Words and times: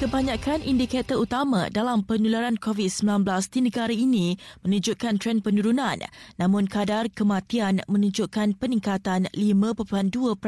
Kebanyakan 0.00 0.64
indikator 0.64 1.20
utama 1.20 1.68
dalam 1.68 2.00
penularan 2.00 2.56
COVID-19 2.56 3.20
di 3.52 3.60
negara 3.68 3.92
ini 3.92 4.32
menunjukkan 4.64 5.20
tren 5.20 5.44
penurunan 5.44 6.00
namun 6.40 6.64
kadar 6.64 7.12
kematian 7.12 7.84
menunjukkan 7.84 8.56
peningkatan 8.56 9.28
5.2% 9.36 10.40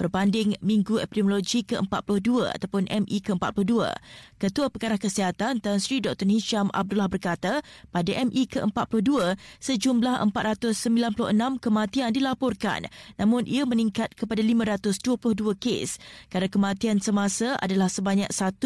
berbanding 0.00 0.56
Minggu 0.64 1.04
Epidemiologi 1.04 1.68
ke-42 1.68 2.48
ataupun 2.48 2.88
ME 2.88 3.20
ke-42. 3.20 3.92
Ketua 4.40 4.66
Pengarah 4.72 4.96
Kesihatan 4.96 5.60
Tan 5.60 5.76
Sri 5.76 6.00
Dr. 6.00 6.24
Hisham 6.32 6.72
Abdullah 6.72 7.12
berkata 7.12 7.60
pada 7.92 8.10
ME 8.24 8.48
ke-42 8.48 9.36
sejumlah 9.60 10.24
496 10.32 11.60
kematian 11.60 12.08
dilaporkan 12.08 12.88
namun 13.20 13.44
ia 13.44 13.68
meningkat 13.68 14.16
kepada 14.16 14.40
522 14.40 15.60
kes. 15.60 16.00
Kadar 16.32 16.48
kematian 16.48 17.04
semasa 17.04 17.60
adalah 17.60 17.92
sebanyak 17.92 18.32
1.1% 18.32 18.61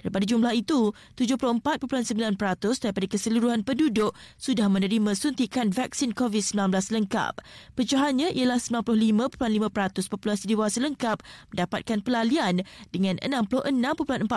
Daripada 0.00 0.24
jumlah 0.24 0.52
itu, 0.56 0.92
74.9% 1.16 2.82
daripada 2.82 3.06
keseluruhan 3.08 3.62
penduduk 3.62 4.12
sudah 4.36 4.68
menerima 4.68 5.14
suntikan 5.16 5.70
vaksin 5.70 6.12
COVID-19 6.12 6.92
lengkap. 6.92 7.40
Pecahannya 7.74 8.34
ialah 8.34 8.60
95.5% 8.60 10.12
populasi 10.12 10.44
dewasa 10.50 10.82
lengkap 10.82 11.22
mendapatkan 11.54 11.98
pelalian 12.04 12.66
dengan 12.92 13.16
66.4% 13.24 14.28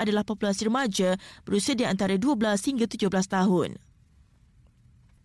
adalah 0.00 0.24
populasi 0.24 0.66
remaja 0.66 1.20
berusia 1.44 1.76
di 1.76 1.84
antara 1.84 2.16
12 2.16 2.40
hingga 2.64 2.88
17 2.88 3.12
tahun. 3.28 3.76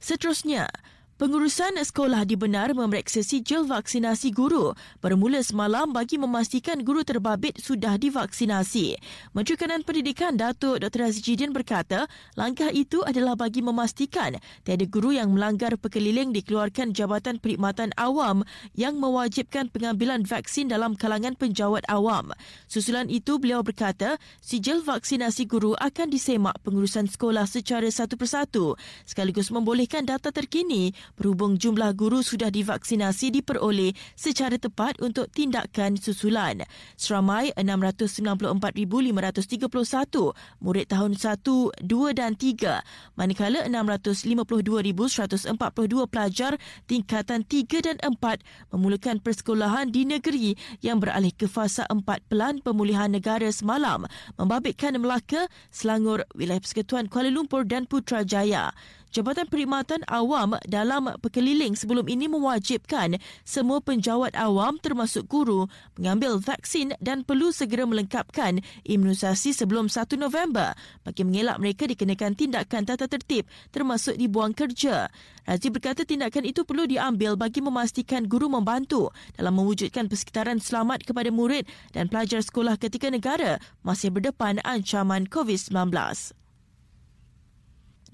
Seterusnya, 0.04 0.68
Pengurusan 1.16 1.80
sekolah 1.80 2.28
dibenar 2.28 2.76
memeriksa 2.76 3.24
sijil 3.24 3.64
vaksinasi 3.64 4.36
guru 4.36 4.76
bermula 5.00 5.40
semalam 5.40 5.88
bagi 5.88 6.20
memastikan 6.20 6.84
guru 6.84 7.08
terbabit 7.08 7.56
sudah 7.56 7.96
divaksinasi. 7.96 9.00
Menteri 9.32 9.56
Kanan 9.56 9.88
Pendidikan 9.88 10.36
Datuk 10.36 10.84
Dr. 10.84 11.08
Aziz 11.08 11.24
Jidin 11.24 11.56
berkata, 11.56 12.12
langkah 12.36 12.68
itu 12.68 13.00
adalah 13.08 13.40
bagi 13.40 13.64
memastikan 13.64 14.36
tiada 14.68 14.84
guru 14.92 15.16
yang 15.16 15.32
melanggar 15.32 15.80
perkeliling 15.80 16.36
dikeluarkan 16.36 16.92
Jabatan 16.92 17.40
Perkhidmatan 17.40 17.96
Awam 17.96 18.44
yang 18.76 19.00
mewajibkan 19.00 19.72
pengambilan 19.72 20.28
vaksin 20.28 20.68
dalam 20.68 21.00
kalangan 21.00 21.40
penjawat 21.40 21.88
awam. 21.88 22.36
Susulan 22.68 23.08
itu, 23.08 23.40
beliau 23.40 23.64
berkata, 23.64 24.20
sijil 24.44 24.84
vaksinasi 24.84 25.48
guru 25.48 25.80
akan 25.80 26.12
disemak 26.12 26.60
pengurusan 26.60 27.08
sekolah 27.08 27.48
secara 27.48 27.88
satu 27.88 28.20
persatu 28.20 28.76
sekaligus 29.08 29.48
membolehkan 29.48 30.04
data 30.04 30.36
terkini 30.36 30.92
berhubung 31.14 31.62
jumlah 31.62 31.94
guru 31.94 32.26
sudah 32.26 32.50
divaksinasi 32.50 33.30
diperoleh 33.30 33.94
secara 34.18 34.58
tepat 34.58 34.98
untuk 35.00 35.30
tindakan 35.30 36.02
susulan. 36.02 36.66
Seramai 36.98 37.54
694,531 37.54 40.34
murid 40.60 40.86
tahun 40.90 41.14
1, 41.14 41.86
2 41.86 42.18
dan 42.18 42.34
3 42.34 42.82
manakala 43.14 43.70
652,142 43.70 46.10
pelajar 46.10 46.58
tingkatan 46.90 47.46
3 47.46 47.86
dan 47.86 48.02
4 48.02 48.74
memulakan 48.74 49.22
persekolahan 49.22 49.94
di 49.94 50.08
negeri 50.08 50.56
yang 50.82 51.00
beralih 51.00 51.32
ke 51.32 51.46
fasa 51.46 51.86
4 51.88 52.04
pelan 52.28 52.60
pemulihan 52.60 53.12
negara 53.12 53.48
semalam 53.54 54.10
membabitkan 54.36 54.98
Melaka, 55.00 55.48
Selangor, 55.70 56.26
Wilayah 56.34 56.62
Persekutuan 56.62 57.12
Kuala 57.12 57.30
Lumpur 57.30 57.68
dan 57.68 57.86
Putrajaya. 57.86 58.74
Jabatan 59.16 59.48
Perkhidmatan 59.48 60.04
Awam 60.12 60.60
dalam 60.68 61.08
perkeliling 61.24 61.72
sebelum 61.80 62.04
ini 62.12 62.28
mewajibkan 62.28 63.16
semua 63.48 63.80
penjawat 63.80 64.36
awam 64.36 64.76
termasuk 64.76 65.32
guru 65.32 65.72
mengambil 65.96 66.36
vaksin 66.36 66.92
dan 67.00 67.24
perlu 67.24 67.56
segera 67.56 67.88
melengkapkan 67.88 68.60
imunisasi 68.84 69.56
sebelum 69.56 69.88
1 69.88 70.20
November 70.20 70.76
bagi 71.08 71.24
mengelak 71.24 71.64
mereka 71.64 71.88
dikenakan 71.88 72.36
tindakan 72.36 72.84
tata 72.84 73.08
tertib 73.08 73.48
termasuk 73.72 74.20
dibuang 74.20 74.52
kerja. 74.52 75.08
Razi 75.48 75.72
berkata 75.72 76.04
tindakan 76.04 76.44
itu 76.52 76.68
perlu 76.68 76.84
diambil 76.84 77.40
bagi 77.40 77.64
memastikan 77.64 78.28
guru 78.28 78.52
membantu 78.52 79.16
dalam 79.40 79.56
mewujudkan 79.56 80.12
persekitaran 80.12 80.60
selamat 80.60 81.08
kepada 81.08 81.32
murid 81.32 81.64
dan 81.96 82.12
pelajar 82.12 82.44
sekolah 82.44 82.76
ketika 82.76 83.08
negara 83.08 83.64
masih 83.80 84.12
berdepan 84.12 84.60
ancaman 84.68 85.24
COVID-19. 85.32 85.72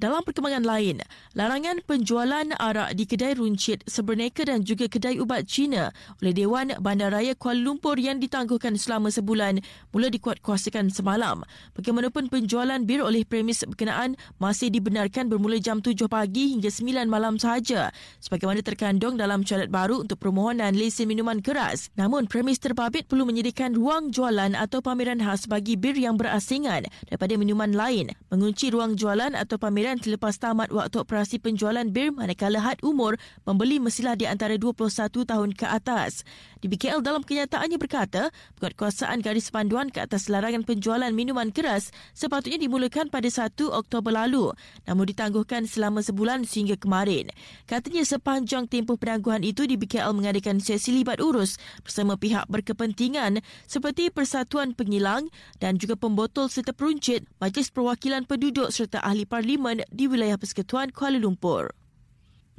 Dalam 0.01 0.25
perkembangan 0.25 0.66
lain, 0.66 0.97
larangan 1.38 1.78
penjualan 1.85 2.50
arak 2.57 2.97
di 2.97 3.06
kedai 3.06 3.38
runcit 3.38 3.85
Seberneka 3.85 4.41
dan 4.50 4.66
juga 4.66 4.89
kedai 4.89 5.22
ubat 5.22 5.45
Cina 5.45 5.94
oleh 6.25 6.34
Dewan 6.34 6.73
Bandaraya 6.81 7.38
Kuala 7.38 7.62
Lumpur 7.62 8.01
yang 8.01 8.17
ditangguhkan 8.17 8.81
selama 8.81 9.13
sebulan 9.13 9.61
mula 9.94 10.09
dikuatkuasakan 10.09 10.90
semalam. 10.90 11.45
Bagaimanapun 11.78 12.34
penjualan 12.34 12.81
bir 12.81 13.06
oleh 13.06 13.22
premis 13.29 13.61
berkenaan 13.61 14.17
masih 14.41 14.73
dibenarkan 14.73 15.29
bermula 15.29 15.61
jam 15.61 15.85
7 15.85 15.94
pagi 16.09 16.57
hingga 16.57 16.73
9 16.73 17.06
malam 17.06 17.38
sahaja 17.38 17.94
sebagaimana 18.25 18.66
terkandung 18.66 19.22
dalam 19.22 19.45
cadat 19.45 19.69
baru 19.69 20.01
untuk 20.01 20.17
permohonan 20.17 20.73
lesen 20.73 21.13
minuman 21.13 21.45
keras. 21.45 21.94
Namun 21.94 22.25
premis 22.25 22.57
terbabit 22.57 23.06
perlu 23.06 23.29
menyediakan 23.29 23.78
ruang 23.78 24.09
jualan 24.09 24.57
atau 24.57 24.81
pameran 24.81 25.22
khas 25.22 25.45
bagi 25.45 25.78
bir 25.78 25.94
yang 25.94 26.17
berasingan 26.17 26.90
daripada 27.06 27.38
minuman 27.38 27.69
lain. 27.69 28.17
Mengunci 28.34 28.73
ruang 28.73 28.97
jualan 28.97 29.38
atau 29.38 29.61
pameran 29.61 29.91
dan 29.91 30.00
selepas 30.00 30.40
tamat 30.40 30.72
waktu 30.72 31.03
operasi 31.03 31.44
penjualan 31.44 31.84
bir 31.84 32.16
manakala 32.16 32.63
had 32.63 32.79
umur 32.79 33.19
pembeli 33.44 33.75
mestilah 33.75 34.16
di 34.16 34.24
antara 34.24 34.56
21 34.56 34.88
tahun 35.28 35.52
ke 35.52 35.68
atas. 35.68 36.24
Di 36.63 36.72
BKL 36.72 37.03
dalam 37.03 37.28
kenyataannya 37.28 37.75
berkata, 37.75 38.31
penguatkuasaan 38.56 39.19
garis 39.19 39.52
panduan 39.52 39.91
ke 39.91 40.00
atas 40.00 40.31
larangan 40.31 40.63
penjualan 40.63 41.12
minuman 41.12 41.52
keras 41.52 41.91
sepatutnya 42.16 42.63
dimulakan 42.63 43.12
pada 43.12 43.28
1 43.28 43.52
Oktober 43.68 44.16
lalu 44.16 44.56
namun 44.88 45.12
ditangguhkan 45.12 45.68
selama 45.68 46.00
sebulan 46.00 46.47
sehingga 46.47 46.79
kemarin. 46.79 47.28
Katanya 47.68 48.08
sepanjang 48.08 48.72
tempoh 48.72 48.96
penangguhan 48.96 49.44
itu 49.44 49.68
di 49.68 49.75
BKL 49.75 50.16
mengadakan 50.16 50.63
sesi 50.63 50.96
libat 50.96 51.19
urus 51.19 51.59
bersama 51.84 52.16
pihak 52.16 52.47
berkepentingan 52.47 53.44
seperti 53.68 54.08
Persatuan 54.08 54.72
Pengilang 54.72 55.28
dan 55.59 55.75
juga 55.75 56.00
pembotol 56.00 56.47
serta 56.47 56.72
peruncit, 56.72 57.28
Majlis 57.43 57.73
Perwakilan 57.76 58.23
Penduduk 58.23 58.72
serta 58.72 59.03
ahli 59.03 59.28
parlimen 59.28 59.80
di 59.89 60.05
wilayah 60.05 60.37
Persekutuan 60.37 60.93
Kuala 60.93 61.17
Lumpur. 61.17 61.80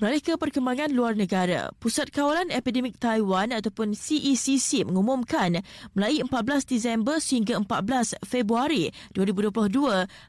Beralih 0.02 0.18
ke 0.18 0.34
perkembangan 0.34 0.90
luar 0.90 1.14
negara, 1.14 1.70
Pusat 1.78 2.10
Kawalan 2.10 2.50
Epidemik 2.50 2.98
Taiwan 2.98 3.54
ataupun 3.54 3.94
CECC 3.94 4.82
mengumumkan 4.82 5.62
mulai 5.94 6.18
14 6.26 6.66
Disember 6.66 7.22
sehingga 7.22 7.54
14 7.62 8.18
Februari 8.26 8.90
2022, 9.14 9.62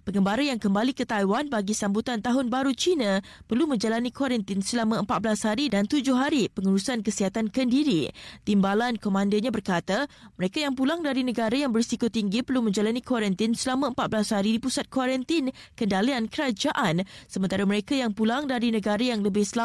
pengembara 0.06 0.46
yang 0.46 0.62
kembali 0.62 0.94
ke 0.94 1.10
Taiwan 1.10 1.50
bagi 1.50 1.74
sambutan 1.74 2.22
Tahun 2.22 2.54
Baru 2.54 2.70
Cina 2.78 3.26
perlu 3.50 3.66
menjalani 3.66 4.14
kuarantin 4.14 4.62
selama 4.62 5.02
14 5.10 5.42
hari 5.50 5.66
dan 5.74 5.90
7 5.90 6.06
hari 6.14 6.54
pengurusan 6.54 7.02
kesihatan 7.02 7.50
kendiri. 7.50 8.14
Timbalan 8.46 9.02
komandannya 9.02 9.50
berkata, 9.50 10.06
mereka 10.38 10.62
yang 10.62 10.78
pulang 10.78 11.02
dari 11.02 11.26
negara 11.26 11.58
yang 11.58 11.74
berisiko 11.74 12.14
tinggi 12.14 12.46
perlu 12.46 12.62
menjalani 12.62 13.02
kuarantin 13.02 13.58
selama 13.58 13.90
14 13.98 14.38
hari 14.38 14.50
di 14.54 14.60
pusat 14.62 14.86
kuarantin 14.94 15.50
kendalian 15.74 16.30
kerajaan 16.30 17.10
sementara 17.26 17.66
mereka 17.66 17.98
yang 17.98 18.14
pulang 18.14 18.46
dari 18.46 18.70
negara 18.70 19.02
yang 19.02 19.26
lebih 19.26 19.42
selamat 19.42 19.63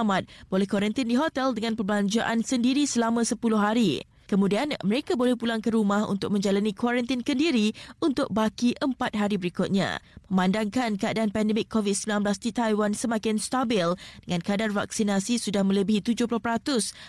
boleh 0.53 0.67
kuarantin 0.69 1.09
di 1.09 1.17
hotel 1.17 1.57
dengan 1.57 1.75
perbelanjaan 1.75 2.45
sendiri 2.45 2.85
selama 2.85 3.25
10 3.25 3.39
hari. 3.59 4.05
Kemudian, 4.29 4.77
mereka 4.85 5.17
boleh 5.17 5.41
pulang 5.41 5.65
ke 5.65 5.73
rumah 5.73 6.05
untuk 6.05 6.29
menjalani 6.29 6.77
kuarantin 6.77 7.25
kendiri 7.25 7.73
untuk 8.05 8.29
baki 8.29 8.77
empat 8.77 9.17
hari 9.17 9.41
berikutnya. 9.41 10.05
Memandangkan 10.29 11.01
keadaan 11.01 11.33
pandemik 11.33 11.73
COVID-19 11.73 12.21
di 12.37 12.53
Taiwan 12.53 12.93
semakin 12.93 13.41
stabil 13.41 13.89
dengan 14.29 14.45
kadar 14.45 14.69
vaksinasi 14.77 15.41
sudah 15.41 15.65
melebihi 15.65 16.05
70% 16.05 16.29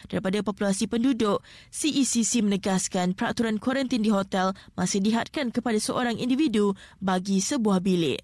daripada 0.08 0.40
populasi 0.40 0.88
penduduk, 0.88 1.44
CECC 1.76 2.40
menegaskan 2.40 3.12
peraturan 3.12 3.60
kuarantin 3.60 4.00
di 4.00 4.16
hotel 4.16 4.56
masih 4.80 5.04
dihadkan 5.04 5.52
kepada 5.52 5.76
seorang 5.76 6.16
individu 6.16 6.72
bagi 7.04 7.44
sebuah 7.44 7.84
bilik. 7.84 8.24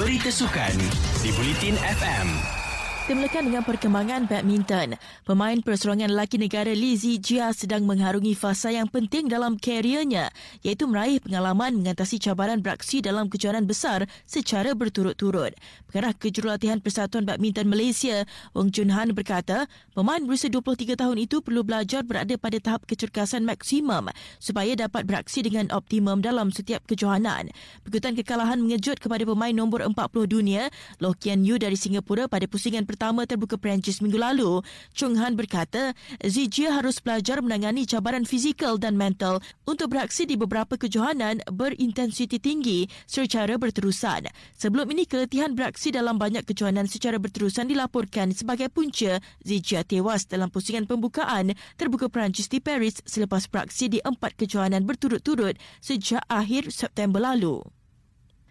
Berita 0.00 0.32
Sukan 0.32 0.72
di 1.20 1.28
Bulletin 1.36 1.76
FM 1.76 2.59
kita 3.00 3.16
mulakan 3.16 3.44
dengan 3.48 3.64
perkembangan 3.64 4.20
badminton. 4.28 5.00
Pemain 5.24 5.58
perseorangan 5.64 6.12
lelaki 6.12 6.36
negara 6.36 6.68
Li 6.76 7.00
Zijia 7.00 7.48
sedang 7.56 7.88
mengharungi 7.88 8.36
fasa 8.36 8.76
yang 8.76 8.92
penting 8.92 9.24
dalam 9.24 9.56
kariernya 9.56 10.28
iaitu 10.60 10.84
meraih 10.84 11.16
pengalaman 11.16 11.80
mengatasi 11.80 12.20
cabaran 12.20 12.60
beraksi 12.60 13.00
dalam 13.00 13.32
kejuaraan 13.32 13.64
besar 13.64 14.04
secara 14.28 14.76
berturut-turut. 14.76 15.56
Pengarah 15.88 16.12
Kejurulatihan 16.12 16.78
Persatuan 16.84 17.24
Badminton 17.24 17.72
Malaysia, 17.72 18.28
Wong 18.52 18.68
Jun 18.68 18.92
Han 18.92 19.16
berkata, 19.16 19.64
pemain 19.96 20.20
berusia 20.20 20.52
23 20.52 20.94
tahun 20.94 21.16
itu 21.24 21.40
perlu 21.40 21.64
belajar 21.64 22.04
berada 22.04 22.36
pada 22.36 22.60
tahap 22.60 22.84
kecergasan 22.84 23.48
maksimum 23.48 24.12
supaya 24.38 24.76
dapat 24.76 25.08
beraksi 25.08 25.40
dengan 25.40 25.72
optimum 25.72 26.20
dalam 26.20 26.52
setiap 26.52 26.84
kejohanan. 26.84 27.48
Berikutan 27.82 28.12
kekalahan 28.12 28.60
mengejut 28.60 29.00
kepada 29.00 29.24
pemain 29.24 29.56
nombor 29.56 29.82
40 29.88 29.96
dunia, 30.28 30.68
Loh 31.00 31.16
Kian 31.16 31.42
Yu 31.42 31.56
dari 31.56 31.74
Singapura 31.74 32.30
pada 32.30 32.46
pusingan 32.46 32.86
pertama 32.86 32.98
pertama 33.00 33.24
terbuka 33.24 33.56
Perancis 33.56 34.04
minggu 34.04 34.20
lalu, 34.20 34.60
Chung 34.92 35.16
Han 35.16 35.32
berkata, 35.32 35.96
Zijia 36.20 36.76
harus 36.76 37.00
belajar 37.00 37.40
menangani 37.40 37.88
cabaran 37.88 38.28
fizikal 38.28 38.76
dan 38.76 39.00
mental 39.00 39.40
untuk 39.64 39.96
beraksi 39.96 40.28
di 40.28 40.36
beberapa 40.36 40.76
kejohanan 40.76 41.40
berintensiti 41.48 42.36
tinggi 42.36 42.84
secara 43.08 43.56
berterusan. 43.56 44.28
Sebelum 44.52 44.84
ini, 44.92 45.08
keletihan 45.08 45.56
beraksi 45.56 45.88
dalam 45.88 46.20
banyak 46.20 46.44
kejohanan 46.44 46.92
secara 46.92 47.16
berterusan 47.16 47.72
dilaporkan 47.72 48.36
sebagai 48.36 48.68
punca 48.68 49.16
Zijia 49.48 49.80
tewas 49.80 50.28
dalam 50.28 50.52
pusingan 50.52 50.84
pembukaan 50.84 51.56
terbuka 51.80 52.12
Perancis 52.12 52.52
di 52.52 52.60
Paris 52.60 53.00
selepas 53.08 53.48
beraksi 53.48 53.88
di 53.88 54.04
empat 54.04 54.36
kejohanan 54.36 54.84
berturut-turut 54.84 55.56
sejak 55.80 56.20
akhir 56.28 56.68
September 56.68 57.24
lalu 57.32 57.64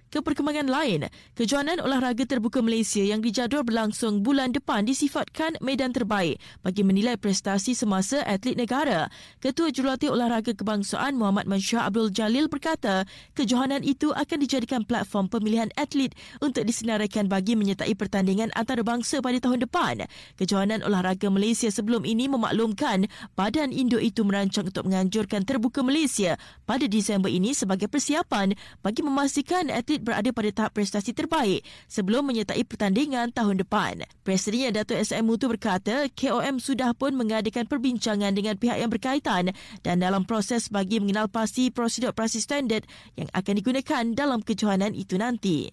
ke 0.10 0.26
perkembangan 0.26 0.66
lain, 0.66 1.06
kejohanan 1.38 1.78
olahraga 1.78 2.26
terbuka 2.26 2.66
Malaysia 2.66 3.06
yang 3.06 3.22
dijadual 3.22 3.62
berlangsung 3.62 4.26
bulan 4.26 4.50
depan 4.50 4.82
disifatkan 4.82 5.54
medan 5.62 5.94
terbaik 5.94 6.42
bagi 6.66 6.82
menilai 6.82 7.14
prestasi 7.16 7.78
semasa 7.78 8.26
atlet 8.26 8.58
negara. 8.58 9.14
Ketua 9.38 9.70
Jurulatih 9.70 10.10
Olahraga 10.10 10.58
Kebangsaan 10.58 11.14
Muhammad 11.14 11.46
Mansyah 11.46 11.86
Abdul 11.86 12.10
Jalil 12.10 12.50
berkata, 12.50 13.06
kejohanan 13.38 13.86
itu 13.86 14.10
akan 14.10 14.38
dijadikan 14.42 14.82
platform 14.82 15.30
pemilihan 15.30 15.70
atlet 15.78 16.18
untuk 16.42 16.66
disenaraikan 16.66 17.30
bagi 17.30 17.54
menyertai 17.54 17.94
pertandingan 17.94 18.50
antarabangsa 18.58 19.22
pada 19.22 19.38
tahun 19.38 19.70
depan. 19.70 20.10
Kejohanan 20.42 20.82
olahraga 20.82 21.30
Malaysia 21.30 21.70
sebelum 21.70 22.02
ini 22.02 22.26
memaklumkan 22.26 23.06
badan 23.38 23.70
induk 23.70 24.02
itu 24.02 24.26
merancang 24.26 24.66
untuk 24.66 24.90
menganjurkan 24.90 25.46
terbuka 25.46 25.86
Malaysia 25.86 26.34
pada 26.66 26.90
Disember 26.90 27.30
ini 27.30 27.54
sebagai 27.54 27.86
persiapan 27.86 28.58
bagi 28.82 29.06
memastikan 29.06 29.70
atlet 29.70 29.99
atlet 30.00 30.08
berada 30.08 30.30
pada 30.32 30.50
tahap 30.56 30.72
prestasi 30.80 31.12
terbaik 31.12 31.68
sebelum 31.92 32.24
menyertai 32.24 32.64
pertandingan 32.64 33.36
tahun 33.36 33.60
depan. 33.60 34.08
Presidennya 34.24 34.82
Datuk 34.82 35.04
SM 35.04 35.28
Mutu 35.28 35.52
berkata, 35.52 36.08
KOM 36.16 36.64
sudah 36.64 36.96
pun 36.96 37.12
mengadakan 37.20 37.68
perbincangan 37.68 38.32
dengan 38.32 38.56
pihak 38.56 38.80
yang 38.80 38.88
berkaitan 38.90 39.52
dan 39.84 39.96
dalam 40.00 40.24
proses 40.24 40.72
bagi 40.72 41.04
mengenal 41.04 41.28
pasti 41.28 41.68
prosedur 41.70 42.16
operasi 42.16 42.40
standard 42.40 42.88
yang 43.20 43.28
akan 43.36 43.54
digunakan 43.60 44.04
dalam 44.16 44.40
kejohanan 44.40 44.96
itu 44.96 45.20
nanti. 45.20 45.68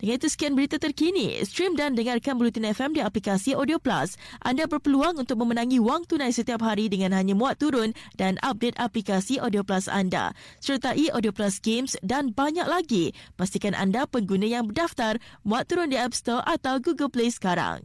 Dengan 0.00 0.16
itu 0.16 0.32
sekian 0.32 0.56
berita 0.56 0.80
terkini. 0.80 1.36
Stream 1.44 1.76
dan 1.76 1.92
dengarkan 1.92 2.40
Bulletin 2.40 2.72
FM 2.72 2.96
di 2.96 3.04
aplikasi 3.04 3.52
Audio 3.52 3.76
Plus. 3.76 4.16
Anda 4.40 4.64
berpeluang 4.64 5.20
untuk 5.20 5.36
memenangi 5.44 5.76
wang 5.76 6.08
tunai 6.08 6.32
setiap 6.32 6.64
hari 6.64 6.88
dengan 6.88 7.12
hanya 7.12 7.36
muat 7.36 7.60
turun 7.60 7.92
dan 8.16 8.40
update 8.40 8.80
aplikasi 8.80 9.36
Audio 9.36 9.60
Plus 9.60 9.92
anda. 9.92 10.32
Sertai 10.64 11.12
Audio 11.12 11.36
Plus 11.36 11.60
Games 11.60 12.00
dan 12.00 12.32
banyak 12.32 12.64
lagi. 12.64 13.12
Pastikan 13.36 13.76
anda 13.76 14.08
pengguna 14.08 14.48
yang 14.48 14.72
berdaftar 14.72 15.20
muat 15.44 15.68
turun 15.68 15.92
di 15.92 16.00
App 16.00 16.16
Store 16.16 16.40
atau 16.48 16.80
Google 16.80 17.12
Play 17.12 17.28
sekarang. 17.28 17.84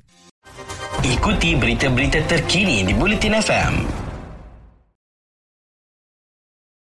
Ikuti 1.03 1.59
berita-berita 1.59 2.23
terkini 2.31 2.87
di 2.87 2.95
Bulletin 2.95 3.35
FM. 3.43 4.04